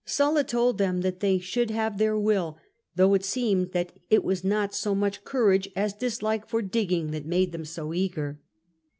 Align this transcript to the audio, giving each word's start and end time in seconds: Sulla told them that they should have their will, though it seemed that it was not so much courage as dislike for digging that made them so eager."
Sulla 0.03 0.43
told 0.43 0.79
them 0.79 1.01
that 1.01 1.19
they 1.19 1.37
should 1.37 1.69
have 1.69 1.99
their 1.99 2.17
will, 2.17 2.57
though 2.95 3.13
it 3.13 3.23
seemed 3.23 3.71
that 3.73 3.91
it 4.09 4.23
was 4.23 4.43
not 4.43 4.73
so 4.73 4.95
much 4.95 5.23
courage 5.23 5.69
as 5.75 5.93
dislike 5.93 6.47
for 6.47 6.63
digging 6.63 7.11
that 7.11 7.27
made 7.27 7.51
them 7.51 7.65
so 7.65 7.93
eager." 7.93 8.39